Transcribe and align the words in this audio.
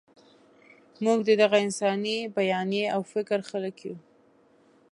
موږ 1.03 1.19
د 1.27 1.31
دغه 1.41 1.57
انساني 1.65 2.17
بیانیې 2.37 2.85
او 2.95 3.01
فکر 3.13 3.39
خلک 3.49 3.75
یو. 3.87 3.95